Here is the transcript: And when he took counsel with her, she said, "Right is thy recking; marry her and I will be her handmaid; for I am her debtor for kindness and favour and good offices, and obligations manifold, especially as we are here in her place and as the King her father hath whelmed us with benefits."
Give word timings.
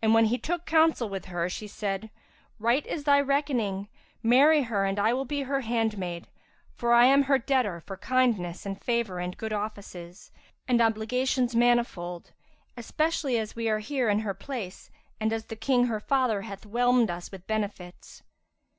And 0.00 0.14
when 0.14 0.24
he 0.24 0.38
took 0.38 0.64
counsel 0.64 1.10
with 1.10 1.26
her, 1.26 1.46
she 1.50 1.66
said, 1.66 2.08
"Right 2.58 2.86
is 2.86 3.04
thy 3.04 3.20
recking; 3.20 3.86
marry 4.22 4.62
her 4.62 4.86
and 4.86 4.98
I 4.98 5.12
will 5.12 5.26
be 5.26 5.42
her 5.42 5.60
handmaid; 5.60 6.26
for 6.74 6.94
I 6.94 7.04
am 7.04 7.24
her 7.24 7.36
debtor 7.36 7.78
for 7.82 7.98
kindness 7.98 8.64
and 8.64 8.80
favour 8.82 9.18
and 9.18 9.36
good 9.36 9.52
offices, 9.52 10.32
and 10.66 10.80
obligations 10.80 11.54
manifold, 11.54 12.32
especially 12.78 13.36
as 13.38 13.54
we 13.54 13.68
are 13.68 13.80
here 13.80 14.08
in 14.08 14.20
her 14.20 14.32
place 14.32 14.90
and 15.20 15.34
as 15.34 15.44
the 15.44 15.56
King 15.56 15.84
her 15.84 16.00
father 16.00 16.40
hath 16.48 16.64
whelmed 16.64 17.10
us 17.10 17.30
with 17.30 17.46
benefits." 17.46 18.22